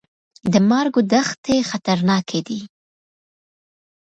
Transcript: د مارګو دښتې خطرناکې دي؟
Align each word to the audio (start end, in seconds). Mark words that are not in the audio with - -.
د 0.53 0.55
مارګو 0.69 1.01
دښتې 1.11 1.55
خطرناکې 1.69 2.39
دي؟ 2.47 2.61